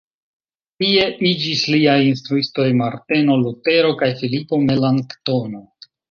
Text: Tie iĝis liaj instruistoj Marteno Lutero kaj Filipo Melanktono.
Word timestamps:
Tie 0.83 1.01
iĝis 1.31 1.59
liaj 1.73 1.97
instruistoj 2.05 2.65
Marteno 2.79 3.35
Lutero 3.41 3.91
kaj 3.99 4.09
Filipo 4.23 4.59
Melanktono. 4.63 5.63